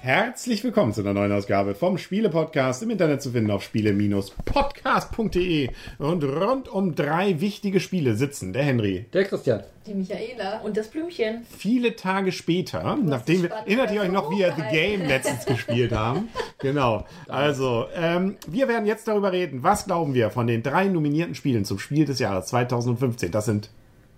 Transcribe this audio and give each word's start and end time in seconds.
Herzlich 0.00 0.64
willkommen 0.64 0.94
zu 0.94 1.02
einer 1.02 1.12
neuen 1.12 1.32
Ausgabe 1.32 1.74
vom 1.74 1.98
Spiele-Podcast 1.98 2.82
im 2.82 2.88
Internet 2.90 3.20
zu 3.22 3.32
finden 3.32 3.50
auf 3.50 3.62
spiele-podcast.de. 3.64 5.68
Und 5.98 6.24
rund 6.24 6.68
um 6.68 6.94
drei 6.94 7.40
wichtige 7.40 7.80
Spiele 7.80 8.14
sitzen 8.14 8.54
der 8.54 8.64
Henry. 8.64 9.04
Der 9.12 9.24
Christian. 9.24 9.62
Die 9.86 9.94
Michaela 9.94 10.60
und 10.60 10.76
das 10.76 10.88
Blümchen. 10.88 11.46
Viele 11.58 11.96
Tage 11.96 12.32
später, 12.32 12.98
nachdem 13.02 13.42
wir, 13.42 13.50
erinnert 13.50 13.90
ihr 13.92 14.00
euch 14.00 14.10
noch, 14.10 14.30
wie 14.30 14.40
wir 14.40 14.54
The. 14.54 14.62
Game 14.70 15.06
letztens 15.06 15.44
gespielt 15.44 15.92
haben? 15.92 16.30
Genau. 16.58 17.04
Also, 17.28 17.86
ähm, 17.94 18.36
wir 18.46 18.68
werden 18.68 18.86
jetzt 18.86 19.08
darüber 19.08 19.32
reden, 19.32 19.62
was 19.62 19.86
glauben 19.86 20.14
wir 20.14 20.30
von 20.30 20.46
den 20.46 20.62
drei 20.62 20.86
nominierten 20.86 21.34
Spielen 21.34 21.64
zum 21.64 21.78
Spiel 21.78 22.04
des 22.04 22.18
Jahres 22.18 22.46
2015. 22.46 23.30
Das 23.30 23.44
sind, 23.46 23.70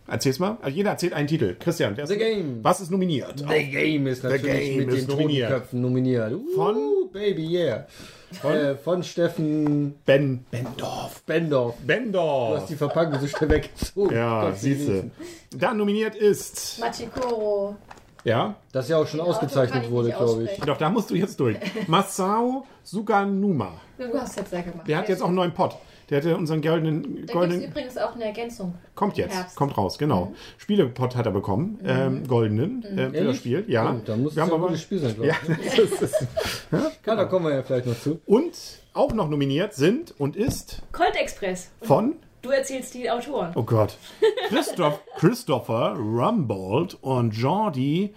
erzähl's 0.06 0.38
mal, 0.38 0.58
also 0.62 0.76
jeder 0.76 0.90
erzählt 0.90 1.12
einen 1.12 1.28
Titel. 1.28 1.56
Christian, 1.58 1.96
wer 1.96 2.04
ist, 2.04 2.10
The 2.10 2.16
Game. 2.16 2.58
was 2.62 2.80
ist 2.80 2.90
nominiert? 2.90 3.38
The 3.38 3.64
Game 3.70 4.06
ist 4.06 4.22
natürlich 4.22 4.44
Game 4.44 4.76
mit 4.86 4.88
ist 4.94 5.08
den 5.08 5.16
nominiert. 5.16 5.48
Totenköpfen 5.48 5.80
nominiert. 5.80 6.32
Uh, 6.32 6.54
Von? 6.54 6.76
Baby, 7.12 7.46
yeah. 7.46 7.86
Von, 8.42 8.52
äh, 8.52 8.74
von 8.74 9.02
Steffen 9.04 9.94
Ben 10.04 10.44
Bendorf. 10.50 11.22
Bendorf. 11.24 11.76
Du 11.80 11.86
Bendorf. 11.86 12.60
hast 12.60 12.70
die 12.70 12.74
Verpackung 12.74 13.20
so 13.20 13.26
schnell 13.28 13.50
weggezogen. 13.50 14.14
Ja, 14.14 14.52
siehste. 14.52 15.02
süß. 15.50 15.60
Dann 15.60 15.76
nominiert 15.78 16.16
ist, 16.16 16.78
Machikoro. 16.80 17.76
Ja, 18.26 18.54
Das 18.72 18.88
ja 18.88 18.98
auch 18.98 19.06
schon 19.06 19.18
Den 19.20 19.26
kann 19.26 19.34
ausgezeichnet 19.34 19.84
ich 19.84 19.90
wurde, 19.90 20.10
glaube 20.10 20.44
ich. 20.44 20.60
doch, 20.60 20.76
da 20.76 20.90
musst 20.90 21.08
du 21.10 21.14
jetzt 21.14 21.38
durch. 21.40 21.56
Masao 21.86 22.66
Suganuma. 22.82 23.72
Du 23.98 24.12
hast 24.18 24.36
jetzt 24.36 24.52
ja 24.52 24.60
gemacht. 24.62 24.86
Der 24.86 24.98
hat 24.98 25.08
jetzt 25.08 25.22
auch 25.22 25.26
einen 25.28 25.36
neuen 25.36 25.52
Pod. 25.54 25.76
Der 26.08 26.18
hatte 26.18 26.36
unseren 26.36 26.62
goldenen, 26.62 27.26
Da 27.26 27.32
goldenen 27.32 27.64
übrigens 27.64 27.96
auch 27.98 28.14
eine 28.14 28.26
Ergänzung. 28.26 28.74
Kommt 28.94 29.16
jetzt, 29.16 29.34
Herbst. 29.34 29.56
kommt 29.56 29.76
raus, 29.76 29.98
genau. 29.98 30.32
Spielepot 30.56 31.16
hat 31.16 31.26
er 31.26 31.32
bekommen, 31.32 31.80
ähm, 31.84 32.26
goldenen 32.28 32.84
äh, 32.84 33.10
für 33.10 33.24
das? 33.24 33.36
Spiel. 33.38 33.64
Ja, 33.66 33.92
Oh, 33.92 34.00
da 34.04 34.16
muss 34.16 34.36
wir 34.36 34.40
ja 34.40 34.42
haben 34.44 34.52
ein 34.52 34.54
aber, 34.60 34.68
gutes 34.68 34.82
Spiel 34.82 35.00
sein, 35.00 35.14
glaube 35.14 35.26
ja, 35.28 35.34
ich. 35.48 35.74
das 35.76 36.02
ist, 36.02 36.26
Ja, 36.70 37.14
da 37.16 37.24
kommen 37.24 37.46
wir 37.46 37.54
ja 37.56 37.62
vielleicht 37.64 37.86
noch 37.86 37.98
zu. 37.98 38.20
und 38.24 38.52
auch 38.94 39.12
noch 39.14 39.28
nominiert 39.28 39.74
sind 39.74 40.14
und 40.18 40.36
ist 40.36 40.82
Colt 40.92 41.16
Express. 41.16 41.70
Von, 41.82 42.14
du 42.46 42.52
erzählst 42.52 42.94
die 42.94 43.10
Autoren. 43.10 43.52
oh 43.54 43.62
Gott, 43.62 43.98
Christoph, 44.48 45.00
Christopher 45.16 45.94
Rumbold 45.96 46.96
und 47.02 47.32
Jordi 47.36 48.14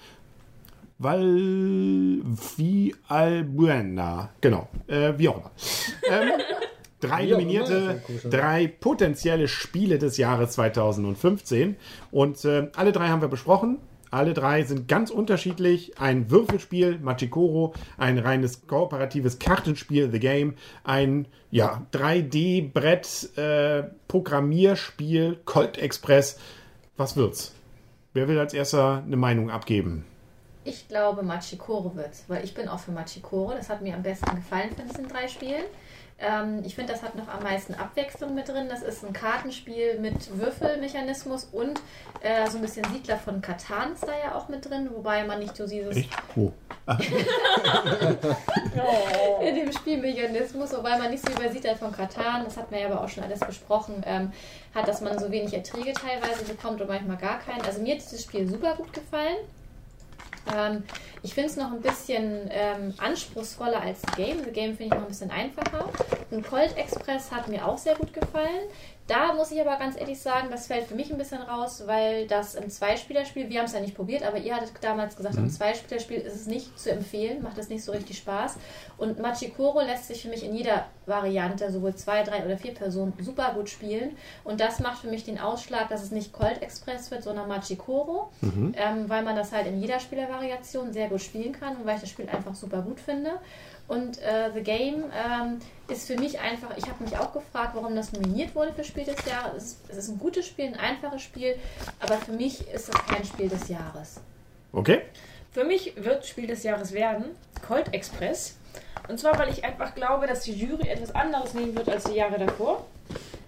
Valvi 0.99 2.95
Albuena. 3.07 4.29
Genau, 4.41 4.67
äh, 4.87 5.13
wie 5.17 5.29
auch 5.29 5.37
immer. 5.37 5.51
Ähm, 6.09 6.31
drei 6.99 7.23
Wie 7.23 7.29
immer, 7.29 7.39
nominierte, 7.39 8.03
drei 8.29 8.67
potenzielle 8.67 9.47
Spiele 9.47 9.97
des 9.97 10.17
Jahres 10.17 10.51
2015. 10.51 11.77
Und 12.11 12.43
äh, 12.43 12.69
alle 12.75 12.91
drei 12.91 13.07
haben 13.07 13.21
wir 13.21 13.29
besprochen. 13.29 13.77
Alle 14.11 14.33
drei 14.33 14.63
sind 14.63 14.87
ganz 14.87 15.11
unterschiedlich. 15.11 15.99
Ein 15.99 16.31
Würfelspiel, 16.31 16.99
Machikoro, 16.99 17.73
ein 17.97 18.17
reines 18.17 18.65
kooperatives 18.65 19.39
Kartenspiel, 19.39 20.11
The 20.11 20.19
Game, 20.19 20.55
ein 20.83 21.27
ja, 21.51 21.85
3D-Brett, 21.93 23.37
äh, 23.37 23.83
Colt 25.45 25.77
Express. 25.77 26.39
Was 26.97 27.15
wird's? 27.15 27.53
Wer 28.13 28.27
will 28.27 28.39
als 28.39 28.53
erster 28.53 29.03
eine 29.05 29.17
Meinung 29.17 29.51
abgeben? 29.51 30.05
Ich 30.65 30.87
glaube, 30.87 31.23
Machikoro 31.23 31.95
wird, 31.95 32.11
weil 32.27 32.43
ich 32.43 32.53
bin 32.53 32.67
auch 32.67 32.79
für 32.79 32.91
Machikoro. 32.91 33.53
Das 33.53 33.69
hat 33.69 33.81
mir 33.81 33.95
am 33.95 34.03
besten 34.03 34.35
gefallen 34.35 34.75
von 34.75 34.87
diesen 34.87 35.07
drei 35.07 35.27
Spielen. 35.27 35.63
Ähm, 36.21 36.61
ich 36.65 36.75
finde, 36.75 36.93
das 36.93 37.01
hat 37.01 37.15
noch 37.15 37.27
am 37.27 37.43
meisten 37.43 37.73
Abwechslung 37.75 38.35
mit 38.35 38.49
drin. 38.49 38.67
Das 38.69 38.81
ist 38.81 39.05
ein 39.05 39.13
Kartenspiel 39.13 39.99
mit 39.99 40.37
Würfelmechanismus 40.37 41.45
und 41.45 41.79
äh, 42.21 42.49
so 42.49 42.57
ein 42.57 42.61
bisschen 42.61 42.85
Siedler 42.91 43.17
von 43.17 43.41
Katan 43.41 43.93
ist 43.93 44.03
da 44.03 44.11
ja 44.11 44.35
auch 44.35 44.49
mit 44.49 44.69
drin, 44.69 44.89
wobei 44.93 45.23
man 45.23 45.39
nicht 45.39 45.55
so 45.55 45.65
dieses 45.65 45.95
Echt? 45.95 46.09
Oh. 48.81 49.43
in 49.43 49.55
dem 49.55 49.71
Spielmechanismus, 49.71 50.73
wobei 50.75 50.97
man 50.97 51.11
nicht 51.11 51.23
so 51.23 51.31
wie 51.33 51.43
bei 51.43 51.49
Siedler 51.51 51.75
von 51.75 51.91
Katan, 51.91 52.43
das 52.45 52.57
hat 52.57 52.71
man 52.71 52.79
ja 52.79 52.87
aber 52.87 53.03
auch 53.03 53.09
schon 53.09 53.23
alles 53.23 53.39
besprochen, 53.39 54.01
ähm, 54.05 54.31
hat, 54.73 54.87
dass 54.87 55.01
man 55.01 55.19
so 55.19 55.29
wenig 55.29 55.53
Erträge 55.53 55.93
teilweise 55.93 56.45
bekommt 56.45 56.81
und 56.81 56.87
manchmal 56.87 57.17
gar 57.17 57.39
keinen. 57.39 57.61
Also 57.61 57.81
mir 57.81 57.95
hat 57.95 58.01
dieses 58.01 58.23
Spiel 58.23 58.47
super 58.47 58.75
gut 58.75 58.91
gefallen. 58.93 59.37
Ähm, 60.55 60.83
ich 61.21 61.33
finde 61.33 61.49
es 61.49 61.57
noch 61.57 61.71
ein 61.71 61.81
bisschen 61.81 62.49
ähm, 62.51 62.93
anspruchsvoller 62.97 63.81
als 63.81 64.01
The 64.01 64.23
Game. 64.23 64.43
The 64.43 64.51
Game 64.51 64.75
finde 64.75 64.83
ich 64.83 64.91
noch 64.91 65.01
ein 65.01 65.07
bisschen 65.07 65.31
einfacher. 65.31 65.89
Und 66.31 66.47
Colt 66.47 66.75
Express 66.77 67.31
hat 67.31 67.47
mir 67.47 67.67
auch 67.67 67.77
sehr 67.77 67.95
gut 67.95 68.13
gefallen. 68.13 68.69
Da 69.09 69.33
muss 69.33 69.49
ich 69.49 69.59
aber 69.59 69.75
ganz 69.77 69.99
ehrlich 69.99 70.21
sagen, 70.21 70.49
das 70.51 70.67
fällt 70.67 70.85
für 70.85 70.93
mich 70.93 71.11
ein 71.11 71.17
bisschen 71.17 71.41
raus, 71.41 71.81
weil 71.87 72.27
das 72.27 72.53
im 72.53 72.69
Zweispielerspiel, 72.69 73.49
wir 73.49 73.57
haben 73.57 73.65
es 73.65 73.73
ja 73.73 73.79
nicht 73.79 73.95
probiert, 73.95 74.21
aber 74.21 74.37
ihr 74.37 74.55
hattet 74.55 74.71
damals 74.81 75.17
gesagt, 75.17 75.35
im 75.35 75.49
Zweispielerspiel 75.49 76.17
ist 76.19 76.35
es 76.35 76.45
nicht 76.45 76.77
zu 76.77 76.91
empfehlen, 76.91 77.41
macht 77.41 77.57
es 77.57 77.69
nicht 77.69 77.83
so 77.83 77.91
richtig 77.91 78.19
Spaß. 78.19 78.57
Und 78.97 79.17
Machikoro 79.19 79.81
lässt 79.81 80.05
sich 80.05 80.21
für 80.21 80.29
mich 80.29 80.45
in 80.45 80.55
jeder 80.55 80.85
Variante, 81.07 81.71
sowohl 81.71 81.95
zwei, 81.95 82.21
drei 82.21 82.45
oder 82.45 82.55
vier 82.55 82.75
Personen, 82.75 83.13
super 83.19 83.51
gut 83.55 83.71
spielen. 83.71 84.15
Und 84.43 84.61
das 84.61 84.79
macht 84.79 84.99
für 84.99 85.07
mich 85.07 85.23
den 85.23 85.39
Ausschlag, 85.39 85.89
dass 85.89 86.03
es 86.03 86.11
nicht 86.11 86.31
Colt 86.31 86.61
Express 86.61 87.09
wird, 87.09 87.23
sondern 87.23 87.47
Machikoro, 87.47 88.29
ähm, 88.75 89.09
weil 89.09 89.23
man 89.23 89.35
das 89.35 89.51
halt 89.51 89.65
in 89.65 89.81
jeder 89.81 89.99
Spielervariation 89.99 90.93
sehr 90.93 91.09
gut 91.09 91.21
spielen 91.21 91.53
kann 91.53 91.77
und 91.77 91.87
weil 91.87 91.95
ich 91.95 92.01
das 92.01 92.11
Spiel 92.11 92.29
einfach 92.29 92.53
super 92.53 92.83
gut 92.83 92.99
finde. 92.99 93.31
Und 93.89 94.21
äh, 94.21 94.51
The 94.53 94.61
Game 94.61 95.05
ähm, 95.05 95.57
ist 95.87 96.05
für 96.05 96.15
mich 96.15 96.39
einfach, 96.39 96.77
ich 96.77 96.85
habe 96.87 97.03
mich 97.03 97.17
auch 97.17 97.33
gefragt, 97.33 97.71
warum 97.73 97.95
das 97.95 98.13
nominiert 98.13 98.53
wurde 98.53 98.71
für 98.71 98.83
Spiel 98.83 98.98
des 99.05 99.25
Jahres. 99.25 99.55
Es 99.55 99.63
ist, 99.63 99.89
es 99.89 99.97
ist 99.97 100.09
ein 100.09 100.19
gutes 100.19 100.45
Spiel, 100.45 100.67
ein 100.67 100.75
einfaches 100.75 101.21
Spiel, 101.21 101.55
aber 101.99 102.17
für 102.17 102.31
mich 102.31 102.67
ist 102.67 102.89
es 102.89 102.95
kein 103.07 103.23
Spiel 103.25 103.49
des 103.49 103.67
Jahres. 103.67 104.19
Okay? 104.71 105.01
Für 105.51 105.63
mich 105.63 105.93
wird 105.95 106.25
Spiel 106.25 106.47
des 106.47 106.63
Jahres 106.63 106.93
werden 106.93 107.25
Colt 107.67 107.93
Express. 107.93 108.55
Und 109.07 109.19
zwar, 109.19 109.37
weil 109.39 109.49
ich 109.49 109.63
einfach 109.63 109.95
glaube, 109.95 110.27
dass 110.27 110.41
die 110.41 110.53
Jury 110.53 110.87
etwas 110.87 111.13
anderes 111.15 111.53
nehmen 111.53 111.75
wird 111.75 111.89
als 111.89 112.03
die 112.03 112.15
Jahre 112.15 112.37
davor. 112.37 112.85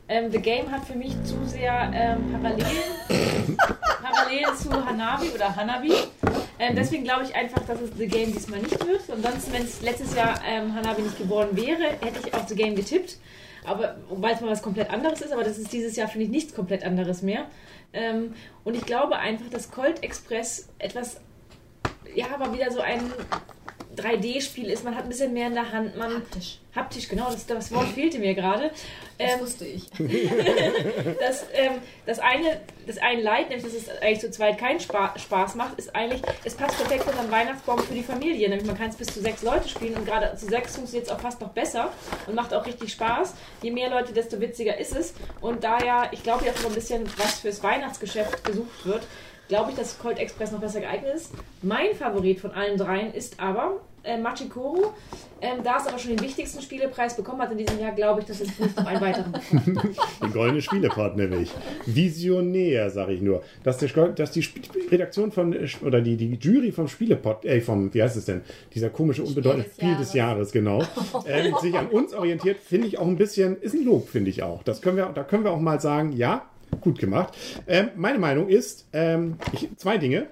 Ähm, 0.08 0.32
The 0.32 0.40
Game 0.40 0.70
hat 0.72 0.84
für 0.86 0.96
mich 0.96 1.14
zu 1.24 1.38
sehr 1.46 1.92
ähm, 1.94 2.34
Parallelen, 2.34 3.58
Parallelen 4.02 4.56
zu 4.58 4.70
Hanabi 4.86 5.30
oder 5.30 5.56
Hanabi. 5.56 5.94
Ähm, 6.60 6.76
deswegen 6.76 7.04
glaube 7.04 7.24
ich 7.24 7.36
einfach, 7.36 7.66
dass 7.66 7.80
es 7.80 7.92
The 7.98 8.08
Game 8.08 8.34
diesmal 8.34 8.60
nicht 8.60 8.86
wird. 8.86 9.02
Ansonsten, 9.10 9.54
wenn 9.54 9.64
es 9.64 9.82
letztes 9.82 10.14
Jahr 10.16 10.42
ähm, 10.46 10.76
Hanabi 10.76 11.04
nicht 11.04 11.18
geworden 11.18 11.56
wäre, 11.56 11.92
hätte 12.02 12.28
ich 12.28 12.34
auf 12.34 12.48
The 12.48 12.56
Game 12.56 12.76
getippt. 12.76 13.18
Aber 13.64 13.98
weil 14.10 14.34
es 14.34 14.42
mal 14.42 14.50
was 14.50 14.62
komplett 14.62 14.90
anderes 14.90 15.22
ist, 15.22 15.32
aber 15.32 15.44
das 15.44 15.58
ist 15.58 15.72
dieses 15.72 15.96
Jahr, 15.96 16.08
finde 16.08 16.26
ich, 16.26 16.32
nichts 16.32 16.54
komplett 16.54 16.84
anderes 16.84 17.22
mehr. 17.22 17.46
Ähm, 17.94 18.34
und 18.64 18.76
ich 18.76 18.86
glaube 18.86 19.18
einfach, 19.18 19.50
dass 19.50 19.72
Colt 19.72 20.04
Express 20.04 20.70
etwas, 20.80 21.22
ja, 22.16 22.28
aber 22.34 22.54
wieder 22.54 22.72
so 22.72 22.82
ein 22.82 23.02
3D-Spiel 23.98 24.70
ist. 24.70 24.84
Man 24.84 24.96
hat 24.96 25.04
ein 25.04 25.10
bisschen 25.10 25.34
mehr 25.34 25.48
in 25.48 25.54
der 25.54 25.72
Hand. 25.72 25.98
Man, 25.98 26.16
Haptisch. 26.16 26.60
Haptisch, 26.74 27.10
genau, 27.10 27.30
das, 27.30 27.46
das 27.46 27.72
Wort 27.74 27.90
fehlte 27.90 28.18
mir 28.18 28.34
gerade. 28.34 28.72
Das 29.18 29.34
Ähm, 29.34 29.40
wusste 29.42 29.66
ich. 29.66 29.90
das, 31.20 31.46
ähm, 31.54 31.74
das 32.06 32.20
eine, 32.20 32.62
das 32.88 32.98
eine 32.98 33.22
Leid, 33.22 33.50
nämlich 33.50 33.66
dass 33.66 33.74
es 33.74 33.90
eigentlich 34.02 34.22
zu 34.22 34.32
zweit 34.32 34.58
keinen 34.58 34.80
Spa 34.80 35.14
Spaß 35.18 35.56
macht, 35.56 35.78
ist 35.78 35.94
eigentlich, 35.94 36.22
es 36.46 36.56
passt 36.56 36.78
perfekt 36.78 37.06
unter 37.08 37.22
den 37.22 37.32
Weihnachtsbaum 37.32 37.80
für 37.80 37.94
die 37.94 38.04
Familie. 38.04 38.48
Nämlich 38.48 38.68
man 38.68 38.78
kann 38.78 38.90
es 38.90 38.96
bis 38.96 39.08
zu 39.08 39.20
sechs 39.20 39.44
Leute 39.44 39.68
spielen 39.68 39.96
und 39.96 40.06
gerade 40.06 40.34
zu 40.38 40.46
sechs 40.46 40.76
funktioniert 40.76 41.08
es 41.08 41.14
auch 41.14 41.20
fast 41.20 41.42
noch 41.42 41.50
besser 41.50 41.92
und 42.26 42.36
macht 42.36 42.54
auch 42.54 42.66
richtig 42.66 42.94
Spaß. 42.94 43.34
Je 43.62 43.72
mehr 43.72 43.90
Leute, 43.90 44.14
desto 44.14 44.40
witziger 44.40 44.78
ist 44.78 44.96
es. 44.96 45.14
Und 45.42 45.66
da 45.66 45.78
ja, 45.84 46.08
ich 46.12 46.24
glaube, 46.24 46.46
dass 46.46 46.62
so 46.62 46.70
ein 46.70 46.74
bisschen 46.74 47.04
was 47.18 47.40
fürs 47.40 47.62
Weihnachtsgeschäft 47.62 48.46
gesucht 48.46 48.86
wird, 48.86 49.04
glaube 49.52 49.72
ich, 49.72 49.76
dass 49.76 50.00
Colt 50.00 50.18
Express 50.18 50.54
noch 50.54 50.62
besser 50.62 50.80
geeignet 50.80 51.14
ist. 51.14 51.34
Mein 51.62 51.94
Favorit 51.94 52.40
von 52.40 52.52
allen 52.52 52.78
dreien 52.78 53.14
ist 53.14 53.38
aber 53.38 53.82
äh, 54.02 54.18
Machikoro. 54.18 54.94
Ähm, 55.42 55.58
da 55.62 55.78
es 55.78 55.88
aber 55.88 55.98
schon 56.00 56.16
den 56.16 56.22
wichtigsten 56.22 56.62
Spielepreis 56.62 57.18
bekommen 57.18 57.42
hat 57.42 57.52
in 57.52 57.58
diesem 57.58 57.78
Jahr, 57.80 57.92
glaube 57.92 58.22
ich, 58.22 58.28
dass 58.28 58.40
es 58.40 58.58
nicht 58.58 58.78
noch 58.78 58.86
einen 58.86 59.02
weiteren. 59.02 59.34
Den 60.24 60.32
goldenen 60.32 60.62
Spielepart 60.62 61.18
nämlich. 61.18 61.52
Visionär, 61.86 62.90
sage 62.92 63.14
ich 63.14 63.22
nur. 63.22 63.44
Dass, 63.64 63.78
der, 63.80 63.88
Sp- 63.92 64.14
dass 64.16 64.32
die 64.32 64.48
Redaktion 64.90 65.32
von, 65.34 65.54
oder 65.84 66.00
die, 66.00 66.16
die 66.16 66.36
Jury 66.40 66.72
vom 66.72 66.88
Spielepot, 66.88 67.44
äh, 67.44 67.60
vom, 67.60 67.94
wie 67.94 68.02
heißt 68.02 68.16
es 68.18 68.26
denn? 68.26 68.42
Dieser 68.74 68.90
komische, 68.90 69.24
unbedeutende 69.24 69.66
des 69.66 69.74
Spiel 69.76 69.98
des 69.98 70.14
Jahres, 70.14 70.52
genau. 70.54 70.82
ähm, 71.26 71.56
sich 71.60 71.76
an 71.76 71.88
uns 71.88 72.14
orientiert, 72.14 72.60
finde 72.60 72.88
ich 72.88 73.00
auch 73.00 73.08
ein 73.08 73.18
bisschen, 73.18 73.60
ist 73.62 73.74
ein 73.74 73.84
Lob, 73.84 74.08
finde 74.08 74.30
ich 74.30 74.44
auch. 74.44 74.64
Das 74.64 74.82
können 74.82 74.96
wir, 74.96 75.08
da 75.08 75.24
können 75.24 75.44
wir 75.44 75.52
auch 75.52 75.60
mal 75.60 75.82
sagen, 75.82 76.14
ja, 76.14 76.46
gut 76.80 77.00
gemacht. 77.00 77.38
Ähm, 77.68 77.90
meine 77.96 78.20
Meinung 78.20 78.48
ist, 78.48 78.88
ähm, 78.94 79.38
ich, 79.52 79.70
zwei 79.78 79.98
Dinge. 79.98 80.28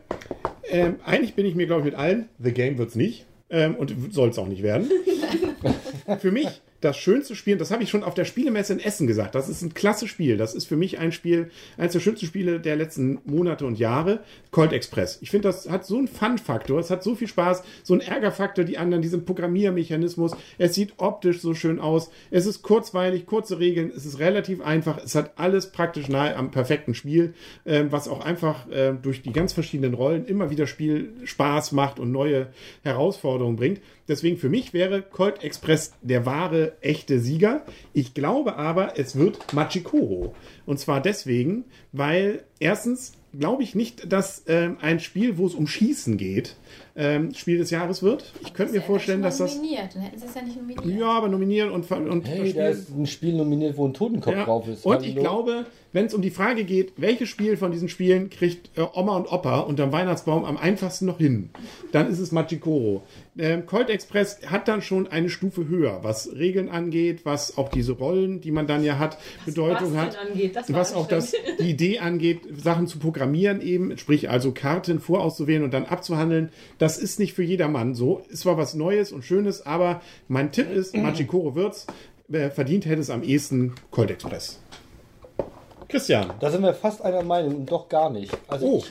Ähm, 0.70 0.96
eigentlich 1.06 1.36
bin 1.36 1.46
ich 1.46 1.56
mir, 1.56 1.66
glaube 1.66 1.82
ich, 1.82 1.86
mit 1.86 1.96
allen, 1.96 2.30
The 2.40 2.52
Game 2.52 2.78
wird's 2.78 2.96
nicht. 2.96 3.26
Ähm, 3.50 3.76
und 3.76 4.14
soll 4.14 4.30
es 4.30 4.38
auch 4.38 4.48
nicht 4.48 4.64
werden. 4.64 4.90
Für 6.20 6.32
mich 6.32 6.62
das 6.82 6.98
schönste 6.98 7.36
Spiel, 7.36 7.58
das 7.58 7.72
habe 7.72 7.84
ich 7.84 7.90
schon 7.90 8.04
auf 8.04 8.14
der 8.14 8.26
Spielemesse 8.26 8.74
in 8.74 8.80
Essen 8.80 9.08
gesagt, 9.08 9.36
das 9.36 9.50
ist 9.50 9.62
ein 9.62 9.74
klasse 9.74 10.08
Spiel. 10.08 10.38
Das 10.38 10.56
ist 10.56 10.66
für 10.66 10.78
mich 10.78 11.00
ein 11.00 11.12
Spiel, 11.12 11.52
eines 11.78 11.94
der 11.94 12.00
schönsten 12.00 12.26
Spiele 12.26 12.60
der 12.60 12.76
letzten 12.76 13.20
Monate 13.26 13.66
und 13.66 13.80
Jahre. 13.80 14.20
Colt 14.52 14.72
Express. 14.72 15.18
Ich 15.22 15.30
finde, 15.30 15.50
das 15.50 15.70
hat 15.70 15.86
so 15.86 15.98
einen 15.98 16.08
Fun-Faktor, 16.08 16.80
es 16.80 16.90
hat 16.90 17.04
so 17.04 17.16
viel 17.16 17.28
Spaß, 17.28 17.64
so 17.84 17.94
einen 17.94 18.02
Ärgerfaktor, 18.02 18.64
die 18.64 18.78
anderen, 18.78 19.02
diesen 19.02 19.26
Programmiermechanismus. 19.26 20.32
Es 20.58 20.74
sieht 20.74 20.94
optisch 20.98 21.42
so 21.42 21.54
schön 21.54 21.80
aus. 21.80 22.12
Es 22.32 22.46
ist 22.46 22.62
kurzweilig, 22.62 23.26
kurze 23.26 23.60
Regeln, 23.60 23.92
es 23.96 24.06
ist 24.06 24.20
relativ 24.20 24.62
einfach, 24.62 25.04
es 25.04 25.16
hat 25.16 25.34
alles 25.38 25.72
praktisch 25.72 26.08
nahe 26.08 26.36
am 26.36 26.52
perfekten 26.52 26.94
Spiel, 26.94 27.34
ähm, 27.66 27.92
was 27.92 28.08
auch 28.08 28.24
einfach 28.24 28.70
äh, 28.70 28.94
durch 28.94 29.22
die 29.22 29.34
ganz 29.34 29.54
verschiedenen 29.54 29.94
Rollen 29.94 30.26
immer 30.26 30.50
wieder 30.50 30.68
Spiel 30.68 31.14
Spaß 31.26 31.74
macht 31.74 32.00
und 32.00 32.12
neue 32.12 32.48
Herausforderungen 32.84 33.58
bringt. 33.58 33.82
Deswegen 34.08 34.38
für 34.38 34.50
mich 34.50 34.74
wäre 34.74 35.04
Colt 35.04 35.44
Express 35.44 35.94
der 36.02 36.26
wahre, 36.26 36.69
echte 36.82 37.20
Sieger. 37.20 37.66
Ich 37.94 38.14
glaube 38.14 38.56
aber, 38.56 38.98
es 38.98 39.16
wird 39.16 39.54
Machikoro. 39.54 40.36
Und 40.66 40.80
zwar 40.80 41.02
deswegen, 41.02 41.66
weil 41.92 42.44
erstens 42.60 43.14
glaube 43.38 43.64
ich 43.64 43.76
nicht, 43.76 44.12
dass 44.12 44.44
ähm, 44.48 44.78
ein 44.82 45.00
Spiel, 45.00 45.38
wo 45.38 45.46
es 45.46 45.54
um 45.54 45.68
Schießen 45.68 46.18
geht, 46.18 46.56
ähm, 47.00 47.34
Spiel 47.34 47.58
des 47.58 47.70
Jahres 47.70 48.04
wird. 48.04 48.34
Ich 48.42 48.54
könnte 48.54 48.74
mir 48.74 48.82
vorstellen, 48.82 49.22
dass 49.22 49.38
das. 49.38 49.56
nominiert. 49.56 49.96
Dann 49.96 50.02
hätten 50.02 50.20
sie 50.20 50.26
es 50.26 50.36
ja 50.36 50.42
nicht 50.42 50.58
nominiert. 50.58 50.86
Ja, 51.00 51.12
aber 51.12 51.30
nominieren 51.30 51.72
und, 51.72 51.90
und 51.90 52.28
Hey, 52.28 52.52
da 52.52 52.68
ist 52.68 52.90
ein 52.90 53.08
Spiel 53.08 53.36
nominiert, 53.36 53.78
wo 53.78 53.88
ein 53.88 53.94
Totenkopf 53.94 54.36
ja. 54.36 54.44
drauf 54.44 54.68
ist. 54.68 54.86
Und 54.86 55.04
ich 55.04 55.14
Hallo? 55.14 55.22
glaube, 55.22 55.66
wenn 55.92 56.06
es 56.06 56.14
um 56.14 56.22
die 56.22 56.30
Frage 56.30 56.66
geht, 56.66 56.94
welches 56.98 57.30
Spiel 57.30 57.58
von 57.58 57.72
diesen 57.72 57.90
Spielen 57.90 58.30
kriegt 58.30 58.78
äh, 58.78 58.82
Oma 58.94 59.16
und 59.16 59.32
Opa 59.32 59.62
unterm 59.62 59.92
Weihnachtsbaum 59.92 60.46
am 60.46 60.58
einfachsten 60.58 61.06
noch 61.06 61.18
hin, 61.18 61.50
dann 61.92 62.10
ist 62.12 62.20
es 62.20 62.32
Machikoro. 62.32 63.02
Ähm, 63.38 63.66
Colt 63.66 63.90
Express 63.90 64.40
hat 64.46 64.68
dann 64.68 64.82
schon 64.82 65.08
eine 65.08 65.30
Stufe 65.30 65.68
höher, 65.68 66.00
was 66.04 66.36
Regeln 66.36 66.70
angeht, 66.70 67.22
was 67.24 67.58
auch 67.58 67.70
diese 67.70 67.94
Rollen, 67.94 68.42
die 68.42 68.52
man 68.52 68.68
dann 68.68 68.84
ja 68.84 69.00
hat, 69.00 69.18
Bedeutung 69.46 69.94
was 69.94 69.98
hat. 69.98 70.14
denn 70.14 70.34
angeht, 70.34 70.58
was 70.68 70.94
auch 70.94 71.08
das, 71.08 71.34
die 71.60 71.70
Idee 71.70 72.00
angeht, 72.00 72.42
Sachen 72.62 72.88
zu 72.88 73.00
programmieren 73.00 73.62
eben, 73.62 73.98
sprich 73.98 74.30
also 74.30 74.52
Karten 74.52 75.00
vorauszuwählen 75.00 75.64
und 75.64 75.74
dann 75.74 75.86
abzuhandeln. 75.86 76.50
Das 76.78 76.89
ist 76.98 77.20
nicht 77.20 77.34
für 77.34 77.44
jedermann 77.44 77.96
so. 77.96 78.24
Ist 78.30 78.42
zwar 78.42 78.58
was 78.58 78.74
Neues 78.74 79.12
und 79.12 79.24
Schönes, 79.24 79.66
aber 79.66 80.02
mein 80.28 80.52
Tipp 80.52 80.72
ist, 80.72 80.96
Machikoro 80.96 81.56
wird's. 81.56 81.88
Wer 82.28 82.52
verdient 82.52 82.86
hätte 82.86 83.02
es 83.02 83.10
am 83.10 83.24
ehesten 83.24 83.74
Colt 83.92 84.12
Express. 84.12 84.60
Christian. 85.90 86.32
Da 86.40 86.52
sind 86.52 86.62
wir 86.62 86.74
fast 86.76 87.02
einer 87.04 87.24
Meinung 87.24 87.56
und 87.56 87.72
doch 87.72 87.90
gar 87.90 88.12
nicht. 88.12 88.32
Also 88.48 88.68
Oh, 88.68 88.84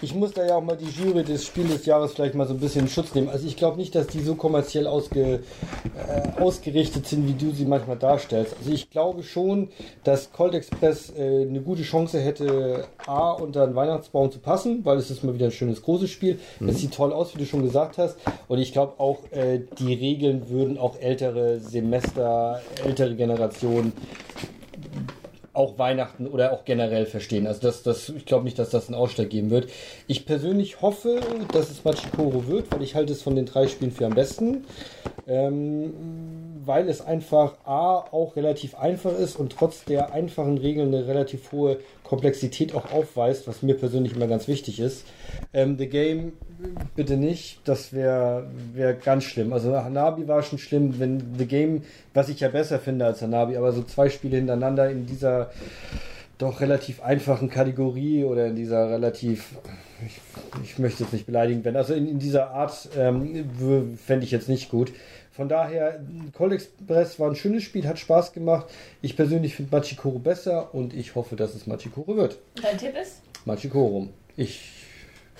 ich, 0.00 0.10
ich 0.10 0.14
muss 0.14 0.32
da 0.32 0.46
ja 0.46 0.56
auch 0.56 0.62
mal 0.62 0.76
die 0.76 0.90
Jury 0.90 1.24
des 1.24 1.46
Spiel 1.46 1.66
des 1.66 1.86
Jahres 1.86 2.12
vielleicht 2.12 2.34
mal 2.34 2.46
so 2.46 2.52
ein 2.52 2.60
bisschen 2.60 2.82
in 2.82 2.88
Schutz 2.88 3.14
nehmen. 3.14 3.30
Also 3.30 3.46
ich 3.46 3.56
glaube 3.56 3.78
nicht, 3.78 3.94
dass 3.94 4.08
die 4.08 4.20
so 4.20 4.34
kommerziell 4.34 4.86
ausge, 4.86 5.40
äh, 5.96 6.40
ausgerichtet 6.40 7.06
sind, 7.06 7.26
wie 7.26 7.32
du 7.32 7.52
sie 7.52 7.64
manchmal 7.64 7.96
darstellst. 7.96 8.54
Also 8.58 8.70
ich 8.72 8.90
glaube 8.90 9.22
schon, 9.22 9.70
dass 10.04 10.30
Colt 10.32 10.52
Express 10.54 11.10
äh, 11.16 11.46
eine 11.48 11.62
gute 11.62 11.82
Chance 11.82 12.20
hätte, 12.20 12.84
A, 13.06 13.30
unter 13.32 13.66
den 13.66 13.74
Weihnachtsbaum 13.74 14.30
zu 14.30 14.38
passen, 14.38 14.84
weil 14.84 14.98
es 14.98 15.10
ist 15.10 15.24
mal 15.24 15.32
wieder 15.34 15.46
ein 15.46 15.52
schönes 15.52 15.80
großes 15.80 16.10
Spiel. 16.10 16.38
Es 16.66 16.78
sieht 16.78 16.92
toll 16.92 17.14
aus, 17.14 17.34
wie 17.34 17.38
du 17.38 17.46
schon 17.46 17.62
gesagt 17.62 17.96
hast. 17.96 18.16
Und 18.48 18.58
ich 18.58 18.72
glaube 18.72 18.94
auch, 18.98 19.20
äh, 19.30 19.60
die 19.78 19.94
Regeln 19.94 20.50
würden 20.50 20.76
auch 20.76 21.00
ältere 21.00 21.58
Semester, 21.60 22.60
ältere 22.84 23.14
Generationen 23.16 23.94
auch 25.54 25.78
Weihnachten 25.78 26.26
oder 26.26 26.52
auch 26.52 26.64
generell 26.64 27.06
verstehen. 27.06 27.46
Also 27.46 27.60
das, 27.60 27.82
das, 27.82 28.08
ich 28.08 28.24
glaube 28.24 28.44
nicht, 28.44 28.58
dass 28.58 28.70
das 28.70 28.88
einen 28.88 28.94
Ausschlag 28.94 29.28
geben 29.30 29.50
wird. 29.50 29.68
Ich 30.06 30.24
persönlich 30.24 30.80
hoffe, 30.80 31.20
dass 31.52 31.70
es 31.70 31.84
Machikoro 31.84 32.46
wird, 32.46 32.72
weil 32.72 32.82
ich 32.82 32.94
halte 32.94 33.12
es 33.12 33.22
von 33.22 33.36
den 33.36 33.46
drei 33.46 33.68
Spielen 33.68 33.92
für 33.92 34.06
am 34.06 34.14
besten. 34.14 34.64
Ähm, 35.26 35.92
weil 36.64 36.88
es 36.88 37.00
einfach 37.00 37.54
A 37.64 38.04
auch 38.10 38.36
relativ 38.36 38.74
einfach 38.74 39.16
ist 39.18 39.36
und 39.36 39.52
trotz 39.52 39.84
der 39.84 40.12
einfachen 40.12 40.58
Regeln 40.58 40.94
eine 40.94 41.06
relativ 41.06 41.52
hohe 41.52 41.78
Komplexität 42.04 42.74
auch 42.74 42.92
aufweist, 42.92 43.48
was 43.48 43.62
mir 43.62 43.74
persönlich 43.74 44.14
immer 44.14 44.26
ganz 44.26 44.46
wichtig 44.48 44.80
ist. 44.80 45.06
Ähm, 45.52 45.78
The 45.78 45.88
Game 45.88 46.32
bitte 46.94 47.16
nicht, 47.16 47.60
das 47.64 47.92
wäre 47.92 48.46
wär 48.74 48.94
ganz 48.94 49.24
schlimm. 49.24 49.52
Also 49.52 49.74
Hanabi 49.76 50.28
war 50.28 50.42
schon 50.42 50.58
schlimm, 50.58 50.98
wenn 50.98 51.34
The 51.38 51.46
Game, 51.46 51.82
was 52.14 52.28
ich 52.28 52.40
ja 52.40 52.48
besser 52.48 52.78
finde 52.78 53.06
als 53.06 53.22
Hanabi, 53.22 53.56
aber 53.56 53.72
so 53.72 53.82
zwei 53.82 54.08
Spiele 54.10 54.36
hintereinander 54.36 54.90
in 54.90 55.06
dieser 55.06 55.50
doch 56.38 56.60
relativ 56.60 57.02
einfachen 57.02 57.48
Kategorie 57.48 58.24
oder 58.24 58.46
in 58.46 58.56
dieser 58.56 58.90
relativ, 58.90 59.54
ich, 60.04 60.20
ich 60.64 60.78
möchte 60.78 61.04
jetzt 61.04 61.12
nicht 61.12 61.26
beleidigend 61.26 61.64
werden, 61.64 61.76
also 61.76 61.94
in, 61.94 62.08
in 62.08 62.18
dieser 62.18 62.50
Art 62.50 62.88
ähm, 62.96 63.48
fände 63.96 64.24
ich 64.24 64.32
jetzt 64.32 64.48
nicht 64.48 64.70
gut. 64.70 64.92
Von 65.32 65.48
daher, 65.48 66.00
Call 66.36 66.52
Express 66.52 67.18
war 67.18 67.30
ein 67.30 67.36
schönes 67.36 67.62
Spiel, 67.62 67.86
hat 67.88 67.98
Spaß 67.98 68.32
gemacht. 68.32 68.66
Ich 69.00 69.16
persönlich 69.16 69.56
finde 69.56 69.74
Machikoro 69.74 70.18
besser 70.18 70.74
und 70.74 70.92
ich 70.94 71.14
hoffe, 71.14 71.36
dass 71.36 71.54
es 71.54 71.66
Machikoro 71.66 72.16
wird. 72.16 72.38
Und 72.56 72.64
dein 72.64 72.76
Tipp 72.78 72.94
ist? 73.00 73.22
Machikoro. 73.46 74.08
Ich 74.36 74.70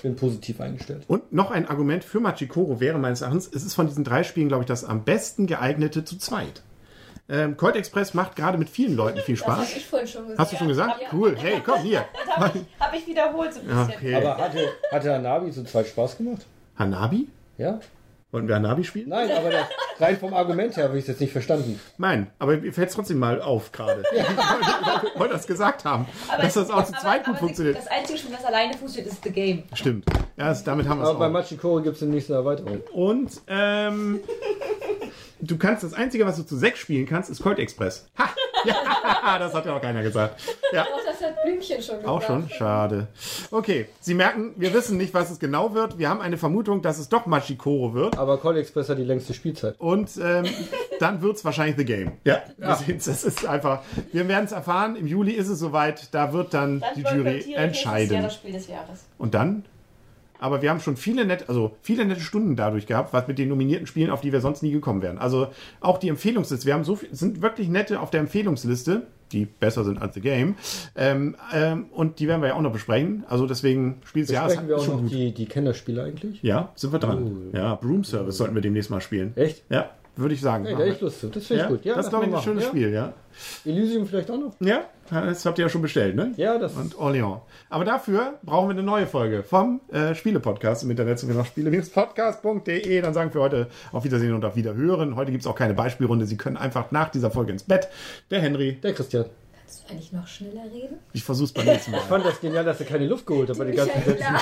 bin 0.03 0.17
positiv 0.17 0.61
eingestellt. 0.61 1.05
und 1.07 1.33
noch 1.33 1.51
ein 1.53 1.69
Argument 1.69 2.03
für 2.05 2.19
Machikoro 2.21 2.81
wäre 2.81 2.99
meines 2.99 3.21
Erachtens, 3.21 3.49
es 3.55 3.63
ist 3.65 3.75
von 3.75 3.87
diesen 3.87 4.03
drei 4.03 4.25
Spielen, 4.25 4.49
glaube 4.49 4.65
ich, 4.65 4.67
das 4.67 4.85
am 4.85 5.05
besten 5.05 5.47
geeignete 5.47 6.05
zu 6.05 6.17
zweit. 6.19 6.63
Ähm, 7.29 7.57
Colt 7.57 7.77
Express 7.77 8.13
macht 8.13 8.35
gerade 8.35 8.59
mit 8.59 8.69
vielen 8.69 8.97
Leuten 8.97 9.21
viel 9.21 9.37
Das 9.37 9.47
habe 9.47 9.63
Spaß. 9.63 9.77
ich 9.77 9.87
vorhin 9.87 10.09
schon 10.09 10.23
gesagt. 10.23 10.39
Hast 10.41 10.53
du 10.53 10.57
schon 10.57 10.69
gesagt? 10.69 11.01
Ja. 11.03 11.09
Cool. 11.13 11.37
Hey, 11.39 11.63
komm 11.65 11.81
hier. 11.83 12.05
Das 12.27 12.37
habe 12.37 12.59
ich, 12.59 12.65
hab 12.81 12.95
ich 12.95 13.07
wiederholt 13.07 13.53
so 13.53 13.61
ein 13.61 13.67
bisschen. 13.67 13.91
okay. 13.91 14.15
Aber 14.15 14.39
hatte, 14.39 14.69
hatte 14.91 15.13
Hanabi 15.15 15.51
zu 15.53 15.65
zweit 15.65 15.87
Spaß 15.87 16.17
gemacht? 16.17 16.47
Hanabi? 16.79 17.29
Ja? 17.59 17.79
Wollten 18.33 18.49
wir 18.49 18.55
Hanabi 18.57 18.83
spielen? 18.83 19.11
Nein, 19.11 19.31
aber 19.31 19.51
das, 19.51 19.67
rein 20.01 20.19
vom 20.19 20.33
Argument 20.35 20.75
her 20.77 20.85
habe 20.85 20.97
ich 20.97 21.03
es 21.03 21.09
jetzt 21.09 21.21
nicht 21.21 21.33
verstanden. 21.33 21.79
Nein, 21.99 22.29
aber 22.39 22.57
mir 22.57 22.73
fällt 22.73 22.89
es 22.89 22.95
trotzdem 22.95 23.19
mal 23.19 23.41
auf 23.43 23.71
gerade. 23.73 24.03
Ich 24.13 25.19
wollte- 25.21 25.35
das 25.35 25.47
gesagt 25.47 25.85
haben, 25.85 26.07
dass 26.41 26.55
das 26.55 26.71
auch 26.71 26.85
zu 26.85 26.93
zweit 26.93 27.25
gut 27.25 27.35
aber 27.35 27.39
funktioniert. 27.39 27.77
Das 27.77 27.87
einzige 27.89 28.19
Spiel, 28.19 28.33
das 28.35 28.45
alleine 28.45 28.73
funktioniert, 28.77 29.13
ist 29.13 29.23
The 29.23 29.31
Game. 29.31 29.63
Stimmt. 29.75 30.05
Ja, 30.37 30.49
das, 30.49 30.65
damit 30.65 30.89
haben 30.89 30.99
wir 30.99 31.05
es 31.05 31.11
Aber 31.11 31.19
bei 31.19 31.27
auch. 31.27 31.31
Machikoro 31.31 31.81
gibt 31.83 31.97
es 31.97 32.03
eine 32.03 32.13
nächste 32.13 32.33
Erweiterung. 32.35 32.81
Und 32.93 33.31
ähm, 33.49 34.21
du 35.41 35.59
kannst 35.59 35.83
das 35.85 35.93
Einzige, 35.95 36.25
was 36.27 36.37
du 36.37 36.43
zu 36.45 36.57
sechs 36.57 36.79
spielen 36.81 37.07
kannst, 37.07 37.31
ist 37.31 37.43
Colt 37.43 37.59
Express. 37.59 38.09
Ha! 38.19 38.25
Ja, 38.65 39.41
das 39.41 39.53
hat 39.55 39.67
ja 39.67 39.75
auch 39.77 39.81
keiner 39.81 40.05
gesagt. 40.05 40.41
Ja. 40.73 40.87
Auch 41.23 41.29
das 41.29 41.37
hat 41.37 41.43
Blümchen 41.45 41.83
schon 41.83 41.97
gesagt. 41.97 42.07
Auch 42.07 42.23
schon? 42.23 42.49
Schade. 42.51 43.09
Okay, 43.51 43.87
Sie 44.01 44.15
merken, 44.15 44.53
wir 44.57 44.73
wissen 44.75 44.97
nicht, 44.97 45.15
was 45.15 45.31
es 45.31 45.39
genau 45.39 45.75
wird. 45.75 45.99
Wir 45.99 46.09
haben 46.09 46.21
eine 46.21 46.37
Vermutung, 46.37 46.83
dass 46.83 46.99
es 46.99 47.09
doch 47.09 47.27
Machikoro 47.27 47.95
wird. 47.95 48.19
Aber 48.19 48.41
Call 48.41 48.57
Express 48.57 48.89
hat 48.89 48.99
die 48.99 49.05
längste 49.05 49.35
Spielzeit. 49.35 49.75
Und 49.79 50.11
ähm, 50.23 50.47
dann 51.01 51.23
wird 51.23 51.37
es 51.37 51.45
wahrscheinlich 51.45 51.77
The 51.77 51.85
Game. 51.85 52.13
Ja, 52.25 52.43
wir 52.57 52.75
sehen's, 52.77 53.05
das 53.05 53.25
ist 53.25 53.47
einfach. 53.47 53.83
Wir 54.13 54.27
werden 54.29 54.45
es 54.45 54.53
erfahren. 54.53 54.97
Im 54.97 55.07
Juli 55.07 55.33
ist 55.33 55.49
es 55.49 55.59
soweit. 55.59 56.13
Da 56.13 56.33
wird 56.33 56.55
dann 56.55 56.81
Dann 56.81 56.95
die 56.97 57.03
Jury 57.03 57.19
ich 57.19 57.25
nächstes 57.25 57.53
Jahr 57.53 57.63
entscheiden. 57.65 58.23
das 58.23 58.35
Spiel 58.35 58.53
des 58.53 58.69
Jahres. 58.69 59.05
Und 59.19 59.35
dann? 59.35 59.65
Aber 60.39 60.61
wir 60.61 60.71
haben 60.71 60.81
schon 60.81 60.97
viele 60.97 61.25
nette, 61.25 61.49
also 61.49 61.77
viele 61.83 62.05
nette 62.05 62.21
Stunden 62.21 62.57
dadurch 62.57 62.87
gehabt, 62.87 63.13
was 63.13 63.29
mit 63.29 63.39
den 63.39 63.49
nominierten 63.49 63.87
Spielen, 63.87 64.11
auf 64.11 64.23
die 64.23 64.33
wir 64.33 64.41
sonst 64.41 64.61
nie 64.65 64.73
gekommen 64.73 65.01
wären. 65.01 65.19
Also 65.19 65.47
auch 65.81 65.99
die 65.99 66.09
Empfehlungsliste. 66.09 66.67
Wir 66.67 66.75
haben 66.75 66.83
so 66.83 66.97
viel, 66.97 67.11
es 67.13 67.21
sind 67.21 67.43
wirklich 67.43 67.69
nette 67.69 68.01
auf 68.01 68.11
der 68.11 68.19
Empfehlungsliste, 68.19 69.07
die 69.33 69.47
besser 69.47 69.85
sind 69.85 70.01
als 70.01 70.15
The 70.15 70.21
Game. 70.21 70.57
Ähm, 70.97 71.37
ähm, 71.53 71.87
und 71.93 72.19
die 72.19 72.29
werden 72.29 72.43
wir 72.43 72.49
ja 72.49 72.55
auch 72.55 72.61
noch 72.61 72.73
besprechen. 72.73 73.25
Also 73.29 73.47
deswegen 73.47 74.01
Spiel 74.05 74.23
des 74.23 74.31
Jahres 74.31 74.53
Sprechen 74.53 74.69
wir 74.69 74.77
auch 74.77 74.87
noch 74.87 75.01
gut. 75.01 75.11
die, 75.11 75.33
die 75.33 75.47
Kennerspiele 75.47 76.03
eigentlich? 76.03 76.43
Ja, 76.43 76.73
sind 76.75 76.93
wir 76.93 76.99
dran. 76.99 77.51
Oh. 77.53 77.57
Ja, 77.57 77.75
Broom 77.75 78.05
Service 78.05 78.37
sollten 78.37 78.55
wir 78.55 78.63
demnächst 78.63 78.91
mal 78.91 79.01
spielen. 79.01 79.33
Echt? 79.37 79.65
Ja, 79.71 79.91
würde 80.17 80.35
ich 80.35 80.41
sagen. 80.41 80.65
Nee, 80.65 80.75
da 80.75 80.85
ich. 80.85 81.01
Lust 81.01 81.21
zu. 81.21 81.29
Das 81.29 81.47
finde 81.47 81.63
ich 81.63 81.69
ja? 81.69 81.75
gut. 81.75 81.85
Ja, 81.85 81.95
das 81.95 82.07
ist, 82.07 82.11
glaube 82.11 82.27
ich, 82.27 82.35
ein 82.35 82.43
schönes 82.43 82.65
ja. 82.65 82.69
Spiel, 82.69 82.93
ja. 82.93 83.15
Elysium 83.65 84.07
vielleicht 84.07 84.31
auch 84.31 84.39
noch? 84.39 84.55
Ja, 84.61 84.85
das 85.11 85.45
habt 85.47 85.59
ihr 85.59 85.65
ja 85.65 85.69
schon 85.69 85.83
bestellt, 85.83 86.15
ne? 86.17 86.33
Ja, 86.37 86.59
das 86.59 86.75
Und 86.75 86.95
Orléans. 86.97 87.41
Aber 87.71 87.85
dafür 87.85 88.39
brauchen 88.43 88.69
wir 88.69 88.73
eine 88.73 88.83
neue 88.83 89.07
Folge 89.07 89.43
vom 89.43 89.81
äh, 89.91 90.15
Spiele-Podcast. 90.15 90.83
Im 90.85 90.91
Internet 90.91 91.23
noch 91.23 91.47
spiele-podcast.de. 91.47 93.01
Dann 93.01 93.15
sagen 93.15 93.33
wir 93.33 93.41
heute 93.41 93.69
auf 93.91 94.05
Wiedersehen 94.05 94.35
und 94.35 94.45
auf 94.45 94.57
Wiederhören. 94.57 95.17
Heute 95.17 95.31
gibt 95.31 95.45
es 95.45 95.47
auch 95.47 95.57
keine 95.57 95.75
Beispielrunde. 95.75 96.27
Sie 96.27 96.37
können 96.37 96.57
einfach 96.57 96.91
nach 96.91 97.09
dieser 97.09 97.31
Folge 97.31 97.53
ins 97.53 97.65
Bett. 97.65 97.89
Der 98.31 98.41
Henry, 98.41 98.79
der 98.83 98.93
Christian. 98.93 99.27
Kannst 99.59 99.85
du 99.85 99.93
eigentlich 99.93 100.13
noch 100.13 100.27
schneller 100.27 100.65
reden? 100.73 100.99
ich 101.15 101.25
versuch's 101.25 101.53
beim 101.53 101.65
nächsten 101.65 101.93
Mal. 101.93 101.99
Ich 101.99 102.05
fand 102.05 102.27
das 102.27 102.41
genial, 102.41 102.65
dass 102.65 102.81
er 102.81 102.87
keine 102.87 103.07
Luft 103.07 103.27
geholt 103.27 103.49
hat 103.49 103.57
bei 103.57 103.65
den 103.65 103.77
ganzen 103.77 104.03
Sätzen. 104.05 104.37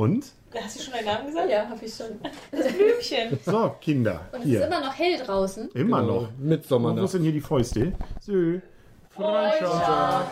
Und? 0.00 0.24
Hast 0.54 0.78
du 0.78 0.82
schon 0.82 0.94
deinen 0.94 1.04
Namen 1.04 1.26
gesagt? 1.26 1.50
Ja, 1.50 1.68
habe 1.68 1.84
ich 1.84 1.94
schon. 1.94 2.06
Das 2.50 2.72
Blümchen. 2.72 3.38
So, 3.44 3.74
Kinder. 3.82 4.22
Und 4.32 4.40
es 4.40 4.46
ist 4.46 4.64
immer 4.66 4.80
noch 4.80 4.98
hell 4.98 5.18
draußen. 5.18 5.68
Immer 5.74 6.00
Genau. 6.00 6.20
noch. 6.22 6.28
Mit 6.38 6.64
Wo 6.64 6.68
Sommernacht. 6.68 7.08
sind 7.10 7.22
hier 7.22 7.32
die 7.32 7.40
Fäuste? 7.42 7.92
So. 8.20 8.32
Freundschaft. 9.10 9.60
Freundschaft. 9.60 10.30